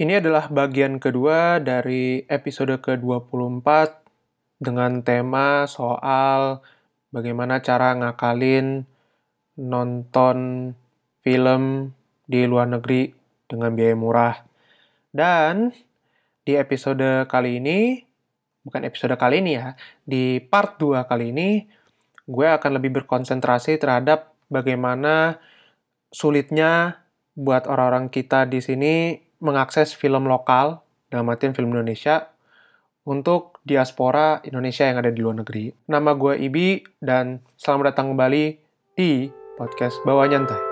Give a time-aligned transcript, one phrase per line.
[0.00, 3.68] Ini adalah bagian kedua dari episode ke-24
[4.56, 6.64] dengan tema soal
[7.12, 8.88] bagaimana cara ngakalin
[9.60, 10.72] nonton
[11.20, 11.92] film
[12.24, 13.12] di luar negeri
[13.44, 14.36] dengan biaya murah.
[15.12, 15.68] Dan
[16.48, 18.00] di episode kali ini,
[18.64, 21.68] bukan episode kali ini ya, di part 2 kali ini,
[22.24, 25.36] gue akan lebih berkonsentrasi terhadap bagaimana
[26.08, 27.04] sulitnya
[27.36, 32.30] buat orang-orang kita di sini mengakses film lokal, dalam artian film Indonesia,
[33.08, 35.72] untuk diaspora Indonesia yang ada di luar negeri.
[35.88, 36.68] Nama gue Ibi,
[37.00, 38.44] dan selamat datang kembali
[38.94, 40.69] di podcast Bawa Nyantai.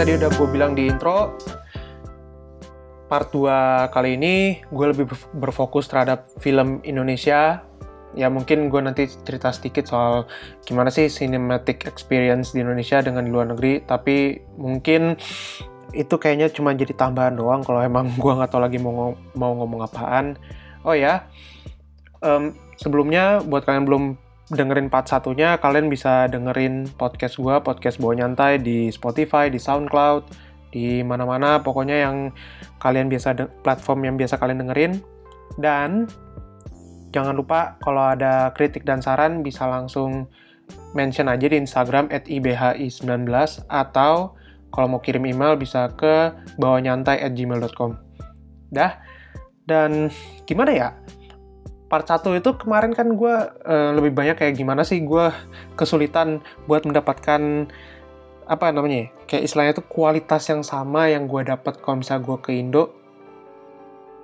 [0.00, 1.36] Tadi udah gue bilang di intro,
[3.04, 7.60] part 2 kali ini gue lebih berf- berfokus terhadap film Indonesia.
[8.16, 10.24] Ya mungkin gue nanti cerita sedikit soal
[10.64, 13.84] gimana sih cinematic experience di Indonesia dengan di luar negeri.
[13.84, 15.20] Tapi mungkin
[15.92, 19.52] itu kayaknya cuma jadi tambahan doang kalau emang gue nggak tahu lagi mau, ngo- mau
[19.52, 20.40] ngomong apaan.
[20.80, 21.28] Oh ya,
[22.24, 24.04] em, sebelumnya buat kalian belum
[24.50, 30.50] dengerin part satunya, kalian bisa dengerin podcast gue, podcast Bawa Nyantai di Spotify, di SoundCloud,
[30.70, 32.30] di mana-mana pokoknya yang
[32.78, 34.92] kalian biasa platform yang biasa kalian dengerin
[35.58, 36.06] dan
[37.10, 40.30] jangan lupa kalau ada kritik dan saran bisa langsung
[40.94, 43.26] mention aja di Instagram @ibhi19
[43.66, 44.38] atau
[44.70, 46.30] kalau mau kirim email bisa ke
[46.62, 47.98] bawanyantai@gmail.com.
[48.70, 49.02] Dah.
[49.66, 50.10] Dan
[50.46, 50.88] gimana ya?
[51.90, 53.34] Part 1 itu kemarin kan gue
[53.66, 55.34] eh, lebih banyak kayak gimana sih gue
[55.74, 56.38] kesulitan
[56.70, 57.66] buat mendapatkan
[58.46, 62.36] apa namanya ya, kayak istilahnya itu kualitas yang sama yang gue dapat kalau misalnya gue
[62.38, 62.94] ke Indo.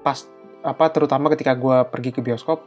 [0.07, 0.23] Pas
[0.63, 2.63] apa terutama ketika gue pergi ke bioskop.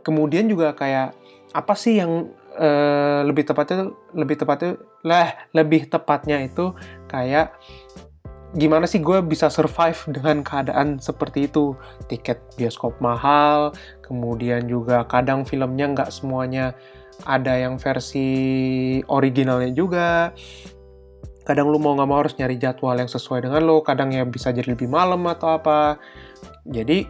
[0.00, 1.12] Kemudian juga kayak
[1.52, 6.72] apa sih yang eh, lebih tepatnya lebih tepatnya lah lebih tepatnya itu
[7.08, 7.52] kayak
[8.54, 11.74] gimana sih gue bisa survive dengan keadaan seperti itu?
[12.06, 13.74] Tiket bioskop mahal
[14.06, 16.78] kemudian juga kadang filmnya nggak semuanya
[17.26, 18.28] ada yang versi
[19.08, 20.30] originalnya juga.
[21.46, 24.50] Kadang lu mau nggak mau harus nyari jadwal yang sesuai dengan lo kadang ya bisa
[24.50, 25.96] jadi lebih malam atau apa.
[26.66, 27.06] Jadi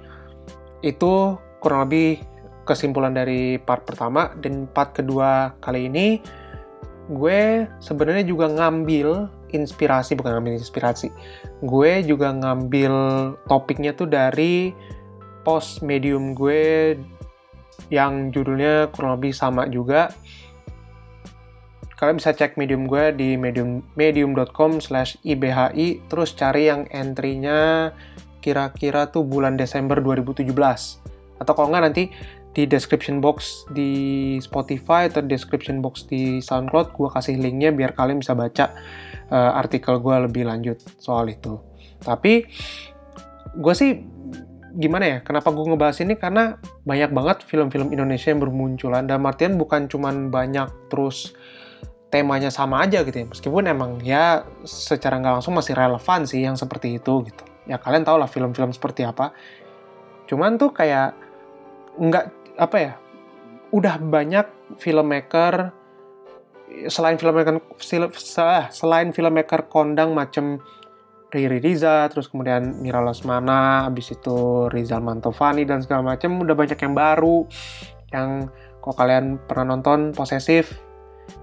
[0.84, 1.12] itu
[1.60, 2.20] kurang lebih
[2.68, 4.32] kesimpulan dari part pertama.
[4.36, 6.20] Dan part kedua kali ini
[7.06, 11.12] gue sebenarnya juga ngambil inspirasi bukan ngambil inspirasi.
[11.62, 12.94] Gue juga ngambil
[13.46, 14.74] topiknya tuh dari
[15.46, 16.94] post medium gue
[17.92, 20.10] yang judulnya kurang lebih sama juga.
[21.96, 27.94] Kalian bisa cek medium gue di medium medium.com slash ibhi terus cari yang entry-nya
[28.44, 30.52] kira-kira tuh bulan Desember 2017
[31.36, 32.08] atau kalau nggak nanti
[32.56, 33.92] di description box di
[34.40, 38.72] Spotify atau description box di SoundCloud gue kasih linknya biar kalian bisa baca
[39.28, 41.60] uh, artikel gue lebih lanjut soal itu.
[42.00, 42.48] Tapi
[43.60, 44.00] gue sih
[44.72, 46.16] gimana ya kenapa gue ngebahas ini?
[46.16, 46.56] Karena
[46.88, 49.04] banyak banget film-film Indonesia yang bermunculan.
[49.04, 51.36] Dan artian bukan cuman banyak terus
[52.08, 53.26] temanya sama aja gitu ya.
[53.28, 57.44] Meskipun emang ya secara nggak langsung masih relevan sih yang seperti itu gitu.
[57.68, 59.36] Ya kalian tau lah film-film seperti apa.
[60.24, 61.12] Cuman tuh kayak
[62.00, 62.92] nggak apa ya
[63.70, 64.46] udah banyak
[64.80, 65.70] filmmaker
[66.88, 67.60] selain filmmaker
[68.72, 70.58] selain filmmaker kondang macem
[71.26, 76.78] Riri Riza, terus kemudian Mira Lesmana, abis itu Rizal Mantovani dan segala macam udah banyak
[76.78, 77.38] yang baru
[78.14, 78.28] yang
[78.78, 80.78] kalau kalian pernah nonton Posesif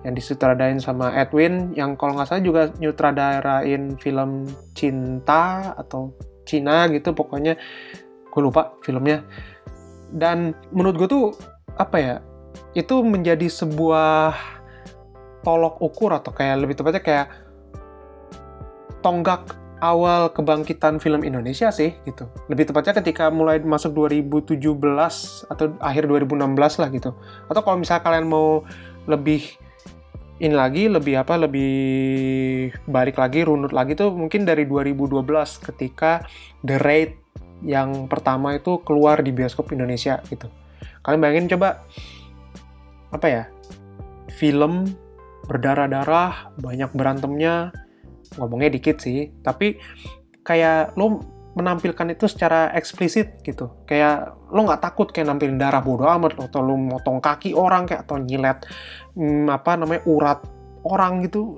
[0.08, 6.16] yang disutradain sama Edwin yang kalau nggak salah juga nyutradarain film cinta atau
[6.48, 7.60] Cina gitu pokoknya
[8.32, 9.28] gue lupa filmnya
[10.14, 11.26] dan menurut gue tuh
[11.76, 12.16] apa ya
[12.78, 14.38] itu menjadi sebuah
[15.42, 17.28] tolok ukur atau kayak lebih tepatnya kayak
[19.04, 22.32] tonggak awal kebangkitan film Indonesia sih gitu.
[22.48, 24.64] Lebih tepatnya ketika mulai masuk 2017
[25.52, 27.12] atau akhir 2016 lah gitu.
[27.52, 28.64] Atau kalau misalnya kalian mau
[29.04, 29.60] lebih
[30.40, 31.74] ini lagi lebih apa lebih
[32.90, 35.24] balik lagi runut lagi tuh mungkin dari 2012
[35.72, 36.26] ketika
[36.66, 37.23] The Raid
[37.64, 40.52] yang pertama itu keluar di bioskop Indonesia gitu.
[41.04, 41.84] Kalian bayangin coba
[43.12, 43.44] apa ya?
[44.36, 44.88] Film
[45.48, 47.76] berdarah-darah, banyak berantemnya,
[48.40, 49.80] ngomongnya dikit sih, tapi
[50.44, 51.20] kayak lo
[51.54, 53.86] menampilkan itu secara eksplisit gitu.
[53.86, 58.10] Kayak lo nggak takut kayak nampilin darah bodoh amat atau lo motong kaki orang kayak
[58.10, 58.58] atau nyilet
[59.14, 60.40] hmm, apa namanya urat
[60.84, 61.58] orang gitu.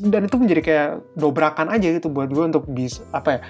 [0.00, 3.40] dan itu menjadi kayak dobrakan aja gitu buat gue untuk bisa apa ya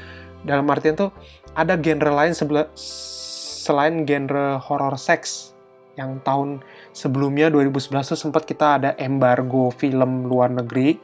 [0.42, 1.14] dalam artian tuh
[1.54, 5.50] ada genre lain sebelah selain genre horror seks
[5.98, 6.64] yang tahun
[6.96, 10.96] sebelumnya 2011 tuh sempat kita ada embargo film luar negeri.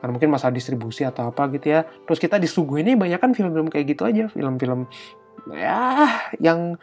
[0.00, 1.86] Karena mungkin masalah distribusi atau apa gitu ya.
[2.04, 4.28] Terus kita disuguhin ini banyak kan film-film kayak gitu aja.
[4.28, 4.84] Film-film
[5.52, 6.08] ya
[6.40, 6.76] yang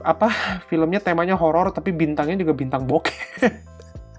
[0.00, 0.32] apa
[0.72, 3.16] filmnya temanya horor tapi bintangnya juga bintang bokeh.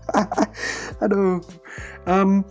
[1.03, 1.44] Aduh.
[2.07, 2.42] Um,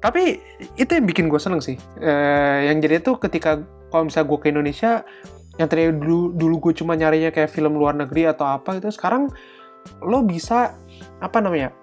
[0.00, 0.40] tapi
[0.76, 1.76] itu yang bikin gue seneng sih.
[2.00, 4.92] Uh, yang jadi tuh ketika kalau misalnya gue ke Indonesia
[5.58, 9.28] yang tadi dulu dulu gue cuma nyarinya kayak film luar negeri atau apa itu sekarang
[10.00, 10.72] lo bisa
[11.20, 11.74] apa namanya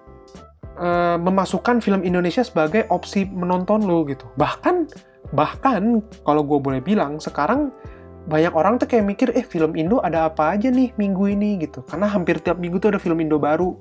[0.78, 4.24] uh, memasukkan film Indonesia sebagai opsi menonton lo gitu.
[4.38, 4.88] Bahkan
[5.34, 7.74] bahkan kalau gue boleh bilang sekarang
[8.28, 11.58] banyak orang tuh kayak mikir eh film Indo ada apa aja nih minggu ini?
[11.64, 11.80] gitu.
[11.84, 13.74] Karena hampir tiap minggu tuh ada film Indo baru.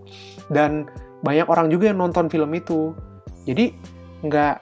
[0.47, 0.87] Dan
[1.21, 2.95] banyak orang juga yang nonton film itu.
[3.47, 3.75] Jadi
[4.23, 4.55] nggak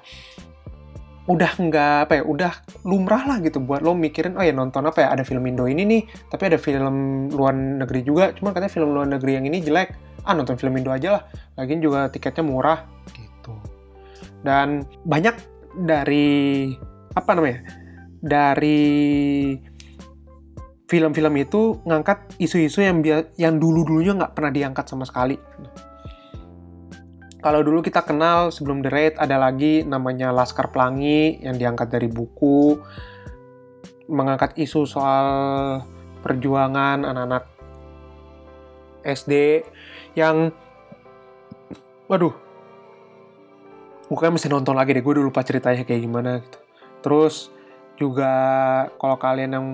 [1.25, 2.54] udah nggak apa ya udah
[2.86, 5.81] lumrah lah gitu buat lo mikirin oh ya nonton apa ya ada film Indo ini
[5.81, 9.98] nih tapi ada film luar negeri juga cuma katanya film luar negeri yang ini jelek
[10.22, 11.24] ah nonton film Indo aja lah
[11.57, 13.57] lagian juga tiketnya murah gitu
[14.45, 15.33] dan banyak
[15.74, 16.69] dari
[17.18, 17.66] apa namanya
[18.21, 18.94] dari
[20.86, 23.01] film-film itu ngangkat isu-isu yang
[23.38, 25.38] yang dulu-dulunya nggak pernah diangkat sama sekali.
[27.45, 32.09] Kalau dulu kita kenal sebelum The Raid ada lagi namanya Laskar Pelangi yang diangkat dari
[32.09, 32.74] buku
[34.09, 35.27] mengangkat isu soal
[36.25, 37.45] perjuangan anak-anak
[39.06, 39.62] SD
[40.18, 40.50] yang
[42.09, 42.33] waduh
[44.09, 46.57] kayak mesti nonton lagi deh gue udah lupa ceritanya kayak gimana gitu.
[47.06, 47.53] Terus
[47.94, 48.33] juga
[48.97, 49.68] kalau kalian yang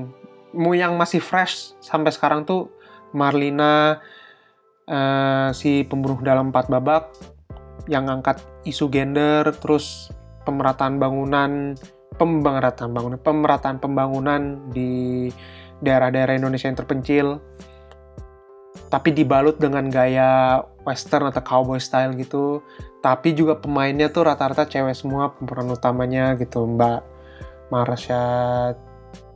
[0.51, 2.67] mau yang masih fresh sampai sekarang tuh
[3.15, 4.03] Marlina
[4.91, 7.15] uh, si pembunuh dalam empat babak
[7.89, 10.09] yang ngangkat isu gender terus
[10.45, 11.77] pemerataan bangunan
[12.17, 15.29] pemerataan bangunan pemerataan pembangunan di
[15.81, 17.41] daerah-daerah Indonesia yang terpencil
[18.91, 22.61] tapi dibalut dengan gaya western atau cowboy style gitu
[23.01, 27.01] tapi juga pemainnya tuh rata-rata cewek semua pemeran utamanya gitu Mbak
[27.71, 28.23] Marsha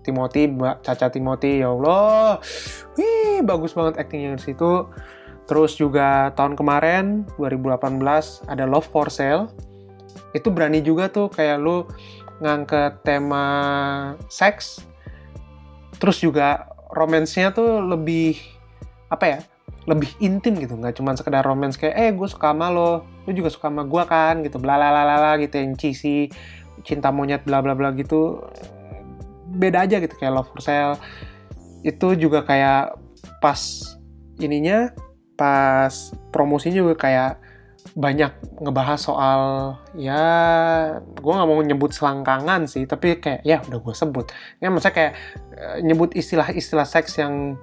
[0.05, 2.37] Timothy, Mbak Caca Timothy, ya Allah,
[2.93, 4.85] wih bagus banget actingnya di situ.
[5.45, 8.01] Terus juga tahun kemarin 2018
[8.49, 9.49] ada Love for Sale.
[10.33, 11.85] Itu berani juga tuh kayak lu
[12.41, 13.45] ngangkat tema
[14.27, 14.81] seks.
[16.01, 18.37] Terus juga romansnya tuh lebih
[19.13, 19.39] apa ya?
[19.85, 23.53] lebih intim gitu nggak cuma sekedar romance kayak eh gue suka sama lo lo juga
[23.53, 26.29] suka sama gue kan gitu bla bla bla bla gitu yang cheesy
[26.81, 28.41] cinta monyet bla bla bla gitu
[29.53, 30.97] beda aja gitu kayak Love for Sale
[31.85, 32.97] itu juga kayak
[33.37, 33.61] pas
[34.41, 34.89] ininya
[35.35, 35.91] pas
[36.31, 37.31] promosinya juga kayak
[37.93, 39.41] banyak ngebahas soal
[39.93, 40.23] ya
[41.05, 44.25] gue nggak mau nyebut selangkangan sih tapi kayak ya udah gue sebut
[44.57, 45.13] ya maksudnya kayak
[45.53, 47.55] eh, nyebut istilah-istilah seks yang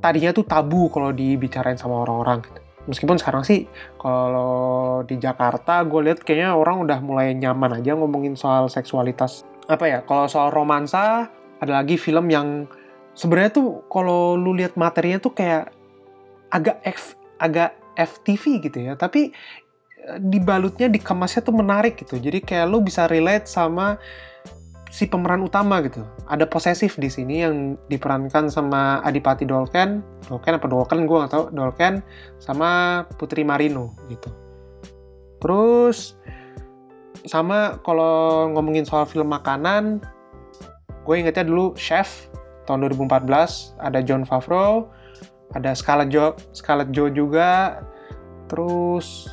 [0.00, 2.60] tadinya tuh tabu kalau dibicarain sama orang-orang gitu.
[2.88, 3.68] meskipun sekarang sih
[4.00, 9.84] kalau di Jakarta gue lihat kayaknya orang udah mulai nyaman aja ngomongin soal seksualitas apa
[9.88, 11.28] ya kalau soal romansa
[11.60, 12.68] ada lagi film yang
[13.16, 15.83] sebenarnya tuh kalau lu lihat materinya tuh kayak
[16.50, 18.98] agak F, agak FTV gitu ya.
[18.98, 19.30] Tapi
[20.04, 22.18] eh, dibalutnya dikemasnya tuh menarik gitu.
[22.18, 23.96] Jadi kayak lu bisa relate sama
[24.94, 26.06] si pemeran utama gitu.
[26.30, 30.04] Ada posesif di sini yang diperankan sama Adipati Dolken.
[30.30, 31.06] Dolken apa Dolken?
[31.10, 31.98] Gue gak tau Dolken
[32.38, 34.30] sama Putri Marino gitu.
[35.42, 36.14] Terus
[37.24, 40.04] sama kalau ngomongin soal film makanan
[41.04, 42.28] gue ingetnya dulu Chef
[42.64, 44.88] tahun 2014 ada John Favreau
[45.54, 47.80] ada Scarlett Jo Scarlett Jo juga.
[48.50, 49.30] Terus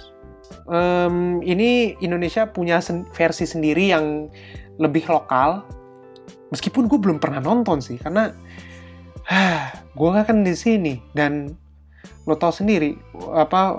[0.69, 4.29] um, ini Indonesia punya sen versi sendiri yang
[4.77, 5.65] lebih lokal.
[6.53, 8.31] Meskipun gue belum pernah nonton sih karena
[9.97, 11.01] gue kan di sini.
[11.11, 11.57] Dan
[12.29, 12.93] lo tau sendiri
[13.33, 13.73] apa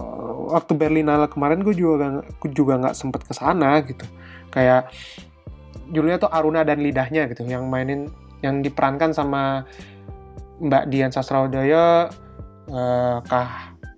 [0.51, 4.05] waktu Berlinale kemarin gue juga gue juga nggak sempet ke sana gitu.
[4.53, 4.91] Kayak
[5.93, 8.09] Julia tuh Aruna dan lidahnya gitu yang mainin
[8.41, 9.69] yang diperankan sama
[10.63, 12.09] Mbak Dian Sastrawdaya
[12.69, 13.49] eh, Kak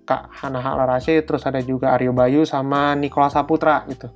[0.05, 4.07] Kak Hana Halarasi terus ada juga Aryo Bayu sama Nikola Saputra gitu.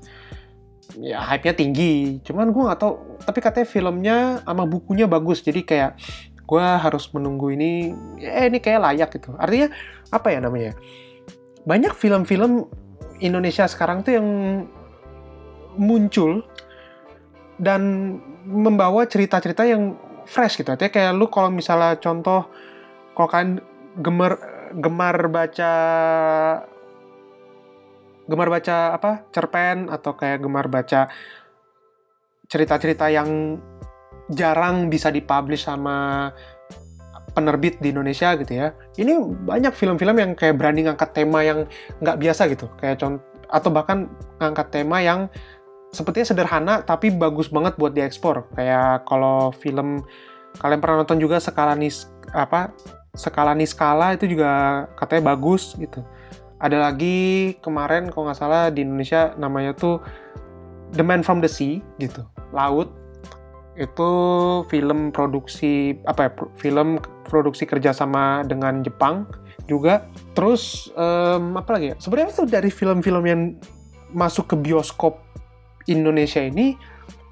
[1.02, 2.22] Ya hype-nya tinggi.
[2.22, 2.94] Cuman gue nggak tahu
[3.26, 5.42] tapi katanya filmnya sama bukunya bagus.
[5.42, 5.98] Jadi kayak
[6.46, 9.34] gue harus menunggu ini ya ini kayak layak gitu.
[9.38, 9.74] Artinya
[10.14, 10.74] apa ya namanya?
[11.66, 12.70] Banyak film-film
[13.20, 14.28] Indonesia sekarang tuh yang
[15.78, 16.46] muncul
[17.60, 18.16] dan
[18.46, 20.70] membawa cerita-cerita yang fresh gitu.
[20.74, 22.50] Artinya kayak lu kalau misalnya contoh
[23.14, 23.48] kalau kan
[23.98, 24.38] gemar
[24.78, 25.74] gemar baca
[28.30, 31.10] gemar baca apa cerpen atau kayak gemar baca
[32.46, 33.58] cerita-cerita yang
[34.30, 36.30] jarang bisa dipublish sama
[37.34, 38.74] penerbit di Indonesia gitu ya.
[38.98, 41.66] Ini banyak film-film yang kayak berani ngangkat tema yang
[42.02, 44.06] nggak biasa gitu, kayak contoh atau bahkan
[44.38, 45.26] ngangkat tema yang
[45.90, 48.46] sepertinya sederhana tapi bagus banget buat diekspor.
[48.54, 50.06] Kayak kalau film
[50.62, 52.70] kalian pernah nonton juga skala nis apa
[53.18, 56.06] skala niskala itu juga katanya bagus gitu.
[56.60, 60.04] Ada lagi kemarin kalau nggak salah di Indonesia namanya tuh
[60.92, 62.92] The Man from the Sea gitu, laut
[63.80, 64.12] itu
[64.68, 69.24] film produksi apa ya film produksi kerjasama dengan Jepang
[69.72, 70.04] juga.
[70.36, 71.96] Terus um, apa lagi ya?
[71.96, 73.42] Sebenarnya itu dari film-film yang
[74.12, 75.22] masuk ke bioskop
[75.88, 76.76] Indonesia ini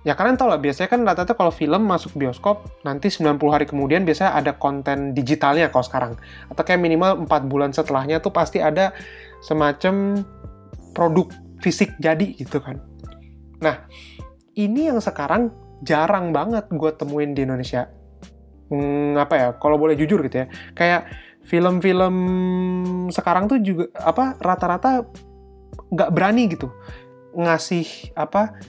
[0.08, 4.08] ya kalian tau lah biasanya kan rata-rata kalau film masuk bioskop nanti 90 hari kemudian
[4.08, 6.14] biasanya ada konten digitalnya kalau sekarang
[6.48, 8.96] atau kayak minimal 4 bulan setelahnya tuh pasti ada
[9.44, 10.24] semacam
[10.96, 11.28] produk
[11.60, 12.80] fisik jadi gitu kan
[13.60, 13.84] nah
[14.56, 15.52] ini yang sekarang
[15.86, 17.90] jarang banget gue temuin di Indonesia.
[18.68, 19.48] Hmm, apa ya?
[19.62, 21.08] Kalau boleh jujur gitu ya, kayak
[21.48, 22.16] film-film
[23.14, 25.08] sekarang tuh juga apa rata-rata
[25.88, 26.68] nggak berani gitu
[27.38, 28.60] ngasih apa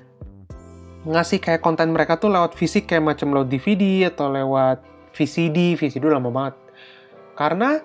[1.09, 4.85] ngasih kayak konten mereka tuh lewat fisik kayak macam lewat DVD atau lewat
[5.17, 6.55] VCD, VCD lama banget.
[7.33, 7.81] Karena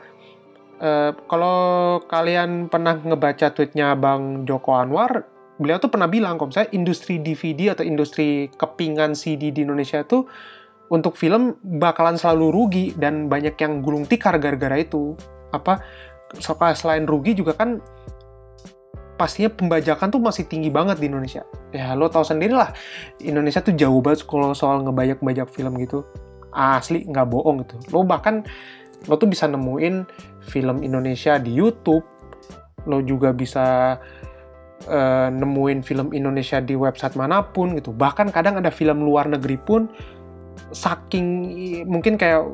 [0.84, 1.60] eh, kalau
[2.06, 5.24] kalian pernah ngebaca tweetnya Bang Joko Anwar,
[5.56, 10.28] beliau tuh pernah bilang kalau misalnya industri DVD atau industri kepingan CD di Indonesia itu
[10.92, 15.16] untuk film bakalan selalu rugi dan banyak yang gulung tikar gara-gara itu.
[15.56, 15.80] Apa
[16.76, 17.80] selain rugi juga kan
[19.14, 21.46] pastinya pembajakan tuh masih tinggi banget di Indonesia.
[21.74, 22.74] Ya lo tau sendiri lah,
[23.22, 26.06] Indonesia tuh jauh banget kalau soal ngebajak-bajak film gitu.
[26.54, 27.76] Asli nggak bohong gitu.
[27.90, 28.46] Lo bahkan
[29.10, 30.06] lo tuh bisa nemuin
[30.46, 32.06] film Indonesia di YouTube.
[32.86, 33.98] Lo juga bisa
[34.90, 37.94] uh, nemuin film Indonesia di website mana pun gitu.
[37.94, 39.90] Bahkan kadang ada film luar negeri pun
[40.74, 41.26] saking
[41.90, 42.46] mungkin kayak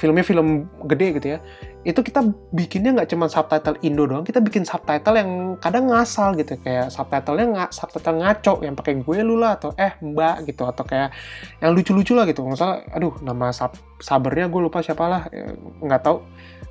[0.00, 1.38] filmnya film gede gitu ya
[1.84, 6.56] itu kita bikinnya nggak cuma subtitle Indo doang kita bikin subtitle yang kadang ngasal gitu
[6.64, 10.84] kayak subtitlenya nggak subtitle ngaco yang pakai gue lu lah atau eh mbak gitu atau
[10.84, 11.12] kayak
[11.60, 12.44] yang lucu-lucu lah gitu.
[12.44, 15.52] Misalnya aduh nama sab sabernya gue lupa siapa lah eh,
[15.84, 16.24] nggak tahu.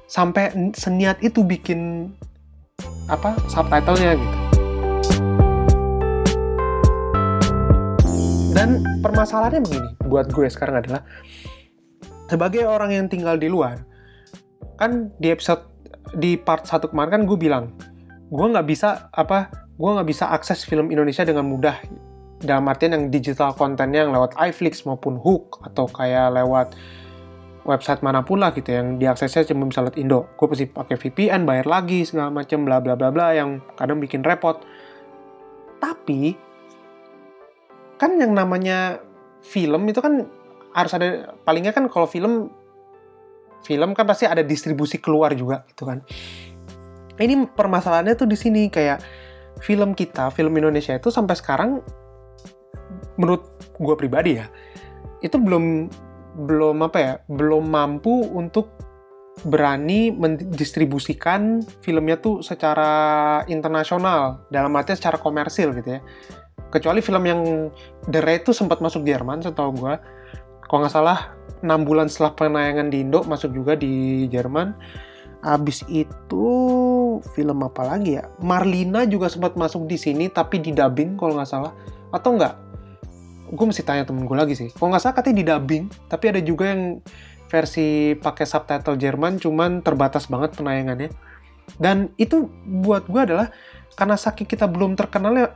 [0.09, 2.11] Sampai seniat itu bikin
[3.07, 4.37] apa subtitlenya gitu.
[8.53, 11.01] Dan permasalahannya begini, buat gue sekarang adalah
[12.27, 13.83] sebagai orang yang tinggal di luar,
[14.79, 15.63] kan di episode
[16.15, 17.65] di part satu kemarin kan gue bilang,
[18.29, 21.77] gue nggak bisa apa, gue nggak bisa akses film Indonesia dengan mudah
[22.43, 26.75] dalam artian yang digital kontennya yang lewat iFlix maupun Hook atau kayak lewat
[27.63, 30.27] website mana pun lah gitu yang diaksesnya cuma bisa lewat Indo.
[30.35, 34.21] Gue pasti pakai VPN, bayar lagi segala macam bla bla bla bla yang kadang bikin
[34.21, 34.59] repot.
[35.79, 36.35] Tapi
[37.95, 38.99] kan yang namanya
[39.43, 40.27] film itu kan
[40.73, 42.49] harus ada palingnya kan kalau film
[43.63, 46.03] film kan pasti ada distribusi keluar juga gitu kan.
[47.13, 48.99] Ini permasalahannya tuh di sini kayak
[49.61, 51.79] film kita, film Indonesia itu sampai sekarang
[53.15, 53.45] menurut
[53.77, 54.49] gue pribadi ya,
[55.21, 55.87] itu belum
[56.33, 58.73] belum apa ya, belum mampu untuk
[59.45, 66.01] berani mendistribusikan filmnya tuh secara internasional dalam artinya secara komersil gitu ya
[66.69, 67.41] kecuali film yang
[68.05, 69.93] The Raid itu sempat masuk Jerman setahu gue
[70.73, 74.73] kalau nggak salah 6 bulan setelah penayangan di Indo masuk juga di Jerman
[75.43, 76.47] Abis itu
[77.35, 78.31] film apa lagi ya?
[78.39, 81.75] Marlina juga sempat masuk di sini tapi di dubbing kalau nggak salah.
[82.15, 82.55] Atau nggak?
[83.51, 84.71] Gue mesti tanya temen gue lagi sih.
[84.71, 87.03] Kalau nggak salah katanya di dubbing, tapi ada juga yang
[87.51, 91.11] versi pakai subtitle Jerman cuman terbatas banget penayangannya.
[91.75, 93.51] Dan itu buat gue adalah
[93.99, 95.51] karena saking kita belum terkenalnya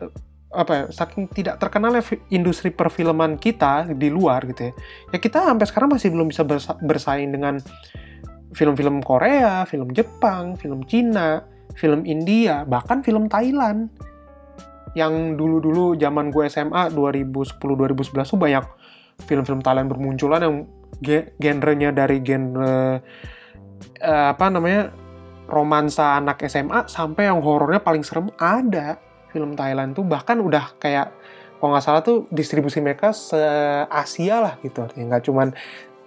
[0.47, 1.99] apa ya, saking tidak terkenalnya
[2.31, 4.73] industri perfilman kita di luar gitu ya.
[5.11, 7.59] Ya kita sampai sekarang masih belum bisa bersa bersaing dengan
[8.55, 11.43] film-film Korea, film Jepang, film Cina,
[11.75, 13.91] film India, bahkan film Thailand.
[14.95, 18.65] Yang dulu-dulu zaman gue SMA 2010-2011 tuh banyak
[19.27, 20.55] film-film Thailand bermunculan yang
[21.37, 22.97] genrenya dari genre
[24.01, 24.89] uh, apa namanya
[25.47, 28.97] romansa anak SMA sampai yang horornya paling serem ada
[29.31, 31.13] film Thailand tuh bahkan udah kayak
[31.57, 33.39] kalau nggak salah tuh distribusi mereka se
[33.89, 35.47] Asia lah gitu artinya nggak cuman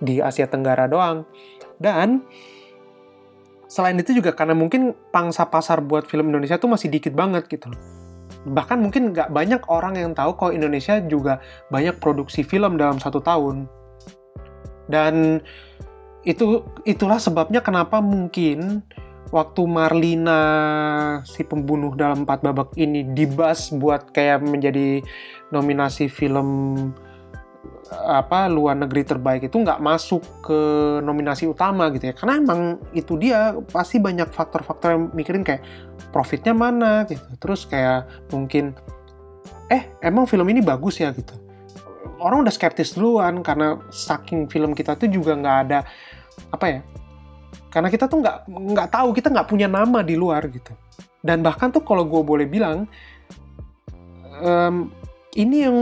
[0.00, 1.28] di Asia Tenggara doang.
[1.80, 2.24] Dan
[3.66, 7.70] selain itu juga karena mungkin pangsa pasar buat film Indonesia tuh masih dikit banget gitu
[8.48, 13.20] bahkan mungkin nggak banyak orang yang tahu kalau Indonesia juga banyak produksi film dalam satu
[13.20, 13.68] tahun.
[14.88, 15.44] Dan
[16.24, 18.84] itu itulah sebabnya kenapa mungkin
[19.30, 20.40] waktu Marlina
[21.22, 25.02] si pembunuh dalam empat babak ini dibas buat kayak menjadi
[25.54, 26.76] nominasi film
[27.90, 30.60] apa luar negeri terbaik itu nggak masuk ke
[31.02, 32.14] nominasi utama gitu ya.
[32.14, 32.60] Karena emang
[32.94, 35.62] itu dia pasti banyak faktor-faktor yang mikirin kayak
[36.14, 37.22] profitnya mana gitu.
[37.38, 38.74] Terus kayak mungkin
[39.70, 41.10] eh emang film ini bagus ya?
[41.14, 41.34] gitu.
[42.20, 45.80] Orang udah skeptis duluan karena saking film kita tuh juga nggak ada
[46.50, 46.80] apa ya
[47.70, 50.74] karena kita tuh nggak nggak tahu kita nggak punya nama di luar gitu
[51.22, 52.90] dan bahkan tuh kalau gue boleh bilang
[54.40, 54.88] um,
[55.38, 55.76] ini yang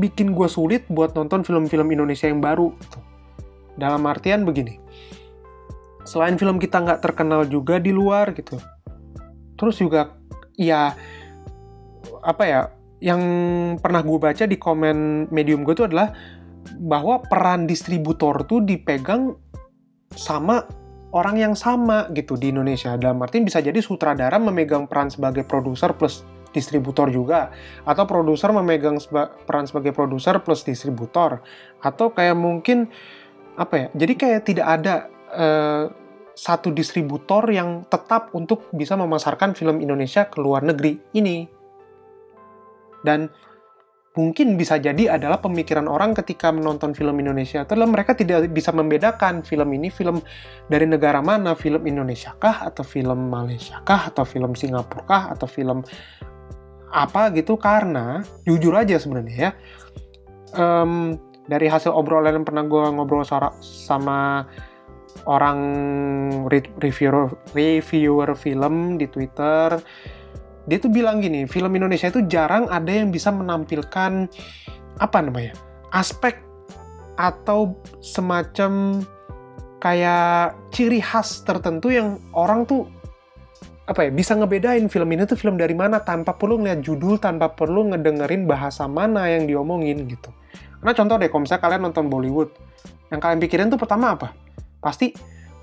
[0.00, 2.72] bikin gue sulit buat nonton film-film Indonesia yang baru.
[2.80, 2.98] Gitu.
[3.74, 4.78] Dalam artian begini,
[6.06, 8.62] selain film kita nggak terkenal juga di luar gitu,
[9.58, 10.14] terus juga
[10.54, 10.94] ya
[12.22, 12.60] apa ya,
[13.02, 13.20] yang
[13.82, 16.14] pernah gue baca di komen medium gue itu adalah
[16.78, 19.34] bahwa peran distributor tuh dipegang
[20.14, 20.62] sama
[21.14, 22.98] orang yang sama gitu di Indonesia.
[22.98, 27.50] Dalam artian bisa jadi sutradara memegang peran sebagai produser plus distributor juga
[27.82, 31.42] atau produser memegang seba peran sebagai produser plus distributor
[31.82, 32.86] atau kayak mungkin
[33.58, 34.94] apa ya jadi kayak tidak ada
[35.34, 35.84] uh,
[36.34, 41.46] satu distributor yang tetap untuk bisa memasarkan film Indonesia ke luar negeri ini
[43.02, 43.30] dan
[44.14, 49.42] mungkin bisa jadi adalah pemikiran orang ketika menonton film Indonesia itu mereka tidak bisa membedakan
[49.42, 50.22] film ini film
[50.70, 55.50] dari negara mana, film Indonesia kah atau film Malaysia kah atau film Singapura kah atau
[55.50, 55.82] film
[56.94, 57.58] apa gitu.
[57.58, 59.50] Karena jujur aja sebenarnya ya
[60.54, 61.18] um,
[61.50, 63.26] dari hasil obrolan yang pernah gue ngobrol
[63.60, 64.46] sama
[65.26, 65.58] orang
[66.78, 69.74] reviewer reviewer film di Twitter
[70.64, 74.28] dia tuh bilang gini film Indonesia itu jarang ada yang bisa menampilkan
[74.98, 75.52] apa namanya
[75.92, 76.40] aspek
[77.14, 79.02] atau semacam
[79.78, 82.88] kayak ciri khas tertentu yang orang tuh
[83.84, 87.52] apa ya bisa ngebedain film ini tuh film dari mana tanpa perlu ngeliat judul tanpa
[87.52, 90.32] perlu ngedengerin bahasa mana yang diomongin gitu.
[90.80, 92.50] Karena contoh deh kalau misalnya kalian nonton Bollywood
[93.12, 94.32] yang kalian pikirin tuh pertama apa?
[94.80, 95.12] Pasti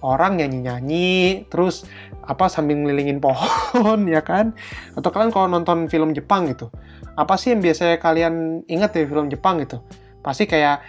[0.01, 1.85] orang nyanyi-nyanyi terus
[2.25, 4.53] apa sambil ngelilingin pohon ya kan?
[4.97, 6.69] Atau kalian kalau nonton film Jepang gitu
[7.15, 9.83] apa sih yang biasanya kalian ingat dari film Jepang gitu?
[10.23, 10.83] Pasti kayak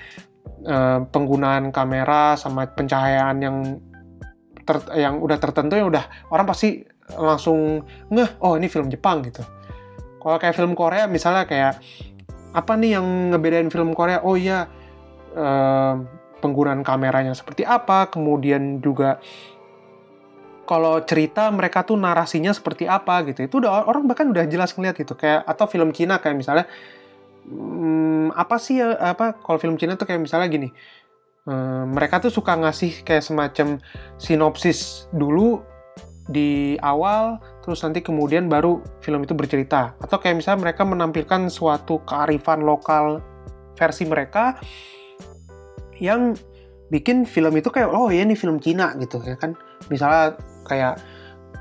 [0.67, 3.57] eh, penggunaan kamera sama pencahayaan yang
[4.63, 6.87] ter, yang udah tertentu yang udah orang pasti
[7.19, 9.43] langsung ngeh oh ini film Jepang gitu.
[10.23, 11.83] Kalau kayak film Korea misalnya kayak
[12.53, 14.23] apa nih yang ngebedain film Korea?
[14.23, 14.71] Oh iya
[15.35, 15.95] eh,
[16.43, 19.23] penggunaan kameranya seperti apa kemudian juga
[20.67, 23.45] kalau cerita mereka tuh narasinya seperti apa gitu.
[23.45, 26.67] Itu udah orang bahkan udah jelas ngeliat gitu kayak atau film Cina kayak misalnya
[27.47, 30.69] hmm, apa sih ya apa kalau film Cina tuh kayak misalnya gini
[31.47, 33.83] hmm, mereka tuh suka ngasih kayak semacam
[34.17, 35.63] sinopsis dulu
[36.31, 39.99] di awal terus nanti kemudian baru film itu bercerita.
[39.99, 43.19] Atau kayak misalnya mereka menampilkan suatu kearifan lokal
[43.75, 44.63] versi mereka
[46.03, 46.35] yang
[46.91, 49.55] bikin film itu kayak oh ya ini film Cina gitu ya kan?
[49.87, 50.35] Misalnya
[50.67, 50.99] kayak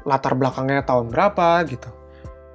[0.10, 1.94] latar belakangnya tahun berapa gitu.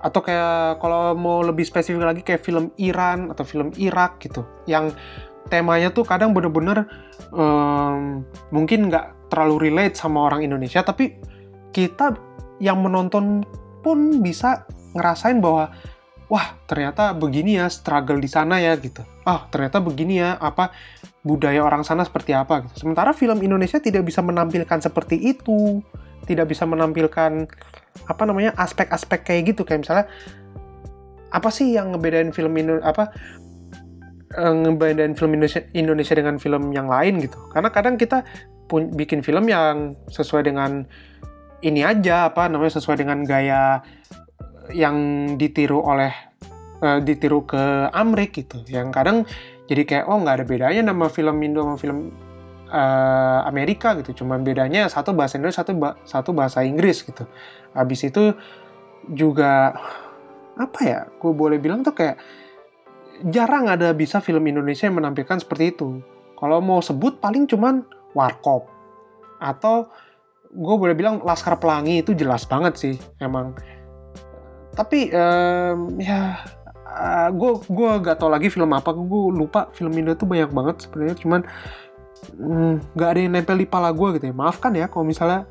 [0.02, 4.90] Atau kayak kalau mau lebih spesifik lagi kayak film Iran atau film Irak gitu yang
[5.46, 6.90] temanya tuh kadang bener-bener
[7.30, 11.18] um, mungkin nggak terlalu relate sama orang Indonesia tapi
[11.70, 12.14] kita
[12.58, 13.46] yang menonton
[13.82, 15.70] pun bisa ngerasain bahwa
[16.26, 19.02] wah ternyata begini ya struggle di sana ya gitu.
[19.26, 20.74] Oh ternyata begini ya apa
[21.22, 22.86] budaya orang sana seperti apa gitu.
[22.86, 25.82] Sementara film Indonesia tidak bisa menampilkan seperti itu,
[26.26, 27.46] tidak bisa menampilkan
[28.06, 30.06] apa namanya aspek-aspek kayak gitu kayak misalnya
[31.30, 33.10] apa sih yang ngebedain film ini apa
[34.34, 37.38] eh, ngebedain film Indonesia, Indonesia dengan film yang lain gitu.
[37.54, 38.26] Karena kadang kita
[38.66, 40.82] pun bikin film yang sesuai dengan
[41.62, 43.80] ini aja apa namanya sesuai dengan gaya
[44.72, 44.96] yang
[45.36, 46.12] ditiru oleh
[46.82, 48.62] uh, ditiru ke Amrik gitu.
[48.66, 49.16] Yang kadang
[49.66, 51.98] jadi kayak oh nggak ada bedanya nama film Indo sama film
[52.70, 54.24] uh, Amerika gitu.
[54.24, 57.24] Cuman bedanya satu bahasa Indonesia satu ba satu bahasa Inggris gitu.
[57.74, 58.34] Habis itu
[59.12, 59.76] juga
[60.56, 62.16] apa ya gue boleh bilang tuh kayak
[63.28, 66.00] jarang ada bisa film Indonesia yang menampilkan seperti itu.
[66.36, 68.68] Kalau mau sebut paling cuman Warkop.
[69.36, 69.92] Atau
[70.56, 73.52] gue boleh bilang Laskar Pelangi itu jelas banget sih emang
[74.76, 76.44] tapi um, ya
[77.32, 78.92] gue uh, gue gak tau lagi film apa.
[78.92, 81.16] Gue lupa film Indo tuh banyak banget sebenarnya.
[81.16, 81.40] Cuman
[82.36, 84.34] mm, nggak mm, ada yang nempel di pala gue gitu ya.
[84.36, 85.48] Maafkan ya kalau misalnya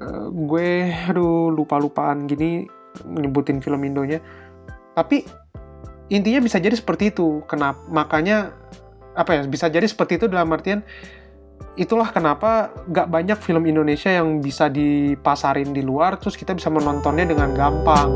[0.00, 0.68] uh, gue
[1.12, 2.64] aduh lupa lupaan gini
[3.04, 4.24] nyebutin film Indonya.
[4.96, 5.28] Tapi
[6.08, 7.44] intinya bisa jadi seperti itu.
[7.44, 8.56] Kenapa makanya
[9.16, 10.84] apa ya bisa jadi seperti itu dalam artian
[11.76, 17.28] itulah kenapa gak banyak film Indonesia yang bisa dipasarin di luar terus kita bisa menontonnya
[17.28, 18.08] dengan gampang.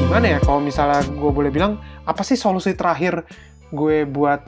[0.00, 1.76] Gimana ya kalau misalnya gue boleh bilang
[2.08, 3.28] apa sih solusi terakhir
[3.68, 4.40] gue buat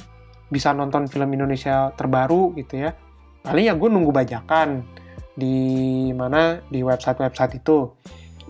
[0.48, 2.96] bisa nonton film Indonesia terbaru gitu ya?
[3.44, 4.82] Paling ya gue nunggu bajakan
[5.36, 7.92] di mana di website-website itu.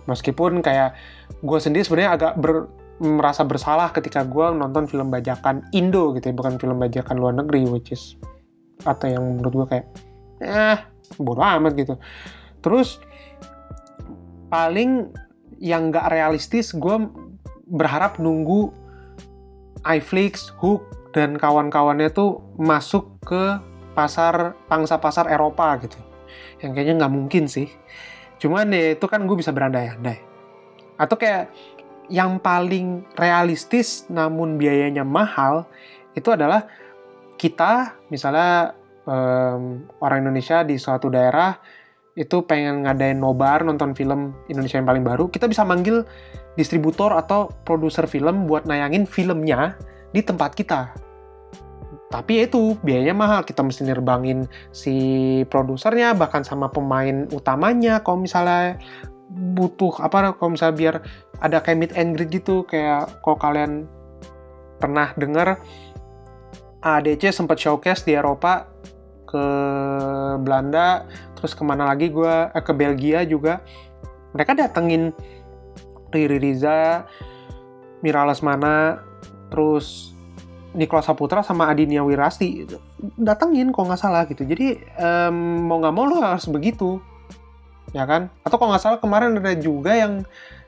[0.07, 0.95] Meskipun kayak
[1.43, 6.35] gue sendiri sebenarnya agak ber, merasa bersalah ketika gue nonton film bajakan Indo gitu ya
[6.35, 8.17] bukan film bajakan luar negeri which is
[8.81, 9.87] atau yang menurut gue kayak
[10.41, 10.79] eh
[11.21, 11.95] bodo amat gitu.
[12.61, 13.01] Terus
[14.49, 15.13] paling
[15.57, 17.09] yang gak realistis gue
[17.67, 18.71] berharap nunggu
[19.85, 23.57] iFlix, Hook, dan kawan-kawannya tuh masuk ke
[23.97, 25.97] pasar pangsa pasar Eropa gitu.
[26.61, 27.71] Yang kayaknya nggak mungkin sih.
[28.37, 30.21] Cuman ya itu kan gue bisa berandai-andai.
[30.97, 31.49] Atau kayak
[32.07, 35.67] yang paling realistis namun biayanya mahal
[36.15, 36.65] itu adalah
[37.35, 38.73] kita misalnya
[39.05, 41.55] um, orang Indonesia di suatu daerah
[42.17, 46.01] itu pengen ngadain nobar nonton film Indonesia yang paling baru kita bisa manggil
[46.57, 49.77] distributor atau produser film buat nayangin filmnya
[50.11, 50.91] di tempat kita.
[52.07, 53.41] Tapi ya itu biayanya mahal.
[53.45, 54.95] Kita mesti nerbangin si
[55.47, 58.81] produsernya bahkan sama pemain utamanya kalau misalnya
[59.27, 60.95] butuh apa kalau misalnya biar
[61.43, 63.85] ada kayak meet and greet gitu kayak kalau kalian
[64.79, 65.59] pernah dengar
[66.81, 68.69] ADC sempat showcase di Eropa
[69.27, 69.45] ke
[70.39, 71.03] Belanda
[71.35, 73.59] terus ke mana lagi gue eh, ke Belgia juga.
[74.31, 75.11] Mereka datengin
[76.13, 77.03] Riri Riza
[77.99, 79.03] Mira Lesmana
[79.51, 80.15] terus
[80.77, 82.63] Nicholas Saputra sama Adinia Wirasti
[83.17, 84.45] datengin kok nggak salah gitu.
[84.45, 87.01] Jadi um, mau nggak mau lo harus begitu
[87.91, 88.31] ya kan?
[88.43, 90.23] Atau kok nggak salah kemarin ada juga yang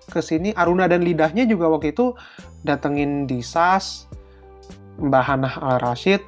[0.10, 2.18] ke sini Aruna dan lidahnya juga waktu itu
[2.66, 4.10] datengin di SAS
[5.00, 6.20] Mbah Hanah Al Rashid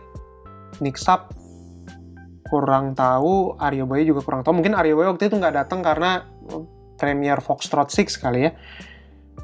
[0.80, 1.34] Niksap
[2.52, 4.60] kurang tahu Aryo Boy juga kurang tahu.
[4.60, 6.28] Mungkin Aryo Boy waktu itu nggak datang karena
[7.00, 8.52] premier Foxtrot 6 kali ya.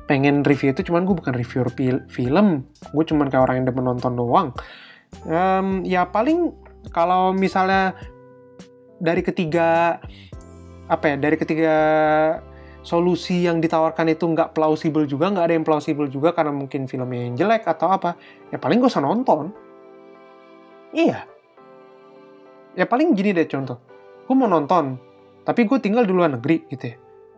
[0.08, 1.64] Pengen review itu cuman gue bukan review
[2.12, 2.68] film.
[2.92, 4.48] Gue cuman kayak orang yang udah menonton doang.
[5.24, 6.52] Um, ya paling
[6.92, 7.96] kalau misalnya
[9.00, 10.00] dari ketiga
[10.88, 11.76] apa ya dari ketiga
[12.88, 17.28] solusi yang ditawarkan itu nggak plausibel juga nggak ada yang plausibel juga karena mungkin filmnya
[17.28, 18.16] yang jelek atau apa
[18.48, 19.52] ya paling gue usah nonton.
[20.96, 21.28] Iya.
[22.80, 23.76] Ya paling gini deh contoh
[24.28, 24.96] gue mau nonton
[25.44, 26.96] tapi gue tinggal di luar negeri gitu ya.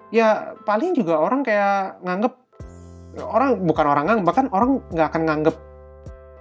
[0.09, 0.29] Ya
[0.65, 2.33] paling juga orang kayak nganggep
[3.17, 5.55] orang bukan orang ngang bahkan orang nggak akan nganggep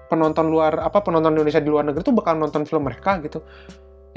[0.08, 3.44] penonton luar apa penonton Indonesia di luar negeri itu bakal nonton film mereka gitu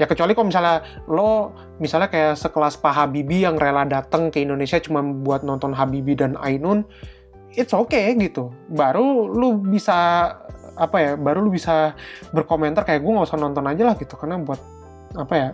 [0.00, 4.80] ya kecuali kalau misalnya lo misalnya kayak sekelas Pak Habibie yang rela datang ke Indonesia
[4.80, 6.88] cuma buat nonton Habibie dan Ainun
[7.56, 8.52] it's okay gitu.
[8.72, 10.28] Baru lu bisa
[10.72, 11.92] apa ya baru lu bisa
[12.32, 14.14] berkomentar kayak gue nggak usah nonton aja lah gitu.
[14.16, 14.60] Karena buat
[15.12, 15.48] apa ya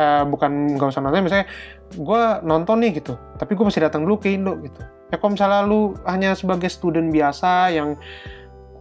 [0.00, 1.46] uh, bukan nggak usah nonton misalnya
[1.92, 3.14] gue nonton nih gitu.
[3.36, 4.80] Tapi gue masih datang dulu ke Indo gitu.
[5.12, 8.00] Ya kalau misalnya lu hanya sebagai student biasa yang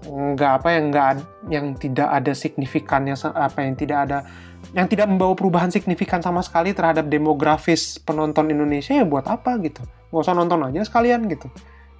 [0.03, 1.09] nggak apa yang nggak
[1.47, 4.27] yang tidak ada signifikannya apa yang tidak ada
[4.73, 9.85] yang tidak membawa perubahan signifikan sama sekali terhadap demografis penonton Indonesia ya buat apa gitu?
[10.09, 11.45] Nggak usah nonton aja sekalian gitu.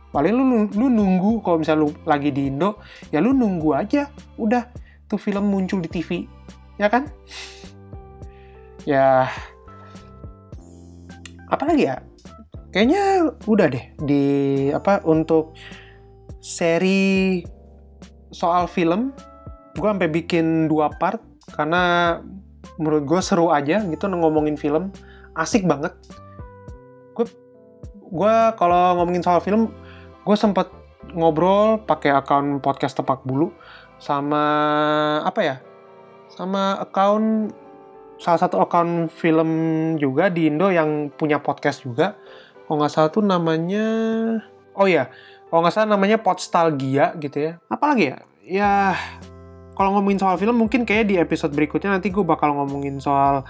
[0.10, 4.70] Paling lu lu nunggu kalau misalnya lu lagi di Indo ya lu nunggu aja udah
[5.10, 6.26] tuh film muncul di TV
[6.82, 7.10] ya kan?
[8.90, 9.30] Ya
[11.50, 12.02] apa lagi ya?
[12.74, 14.24] Kayaknya udah deh di
[14.74, 15.54] apa untuk
[16.42, 17.46] seri
[18.34, 19.14] soal film
[19.78, 21.22] gue sampai bikin dua part
[21.54, 22.18] karena
[22.80, 24.90] menurut gue seru aja gitu ngomongin film.
[25.34, 25.94] Asik banget.
[27.18, 27.26] Gue
[28.14, 29.74] gue kalau ngomongin soal film
[30.24, 30.70] gue sempet
[31.12, 33.52] ngobrol pakai akun podcast tepak bulu
[34.00, 34.44] sama
[35.28, 35.56] apa ya
[36.32, 37.52] sama akun
[38.22, 39.50] salah satu akun film
[40.00, 42.16] juga di Indo yang punya podcast juga.
[42.64, 43.86] Kalau nggak salah tuh namanya
[44.80, 45.12] oh ya
[45.52, 47.54] kalau nggak salah namanya Podstalgia gitu ya.
[47.68, 48.18] Apalagi ya?
[48.44, 48.74] Ya
[49.74, 53.42] kalau ngomongin soal film mungkin kayak di episode berikutnya nanti gue bakal ngomongin soal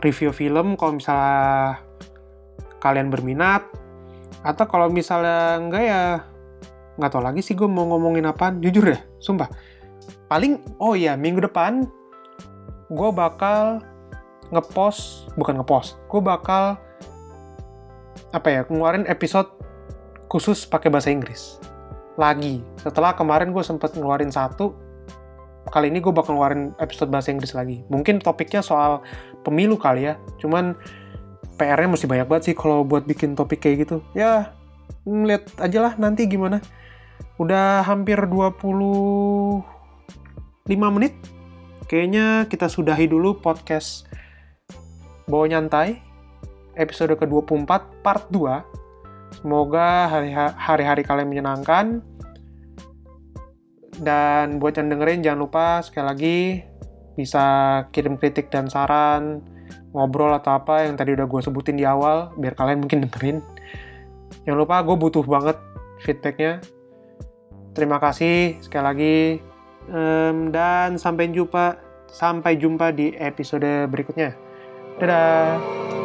[0.00, 0.74] review film.
[0.80, 1.80] Kalau misalnya
[2.80, 3.68] kalian berminat
[4.40, 6.02] atau kalau misalnya enggak ya
[6.96, 9.52] nggak tahu lagi sih gue mau ngomongin apa jujur deh sumpah.
[10.32, 11.84] Paling oh ya minggu depan
[12.88, 13.84] gue bakal
[14.50, 16.74] ngepost bukan ngepost gue bakal
[18.34, 19.46] apa ya ngeluarin episode
[20.32, 21.60] khusus pakai bahasa Inggris.
[22.16, 24.89] Lagi setelah kemarin gue sempet ngeluarin satu
[25.68, 29.04] kali ini gue bakal ngeluarin episode bahasa Inggris lagi mungkin topiknya soal
[29.44, 30.72] pemilu kali ya cuman
[31.60, 34.56] PR-nya mesti banyak banget sih kalau buat bikin topik kayak gitu ya
[35.04, 36.64] lihat aja lah nanti gimana
[37.36, 39.80] udah hampir 20
[40.70, 41.18] 5 menit.
[41.90, 44.06] Kayaknya kita sudahi dulu podcast
[45.26, 45.98] Bawa Nyantai
[46.78, 47.70] episode ke-24
[48.06, 49.42] part 2.
[49.42, 50.06] Semoga
[50.54, 52.06] hari-hari kalian menyenangkan.
[54.00, 56.38] Dan buat yang dengerin jangan lupa sekali lagi
[57.20, 57.44] bisa
[57.92, 59.44] kirim kritik dan saran,
[59.92, 63.44] ngobrol atau apa yang tadi udah gue sebutin di awal, biar kalian mungkin dengerin.
[64.48, 65.56] Jangan lupa gue butuh banget
[66.00, 66.64] feedbacknya.
[67.76, 69.18] Terima kasih sekali lagi
[69.92, 71.78] um, dan sampai jumpa
[72.10, 74.34] sampai jumpa di episode berikutnya.
[74.98, 75.99] Dadah.